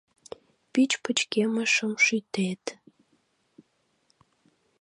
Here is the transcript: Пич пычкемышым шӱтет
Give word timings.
Пич 0.71 0.91
пычкемышым 1.03 1.91
шӱтет 2.05 2.63